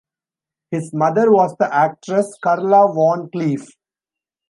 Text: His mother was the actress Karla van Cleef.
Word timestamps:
His 0.71 0.91
mother 0.95 1.29
was 1.31 1.55
the 1.59 1.71
actress 1.71 2.35
Karla 2.43 2.91
van 2.91 3.29
Cleef. 3.29 3.67